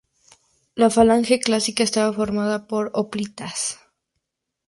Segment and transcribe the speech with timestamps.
[0.73, 3.77] La falange clásica estaba formada por "hoplitas".